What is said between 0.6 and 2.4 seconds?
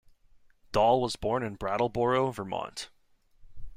Dahl was born in Brattleboro,